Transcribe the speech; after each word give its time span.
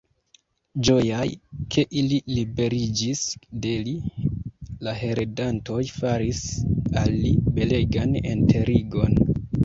Ĝojaj, 0.87 1.25
ke 1.73 1.81
ili 2.01 2.15
liberiĝis 2.29 3.19
de 3.65 3.73
li, 3.87 3.93
la 4.87 4.93
heredantoj 5.01 5.83
faris 5.97 6.39
al 7.03 7.13
li 7.27 7.35
belegan 7.59 8.17
enterigon. 8.31 9.15